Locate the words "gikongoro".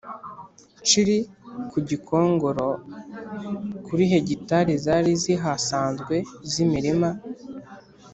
1.89-2.67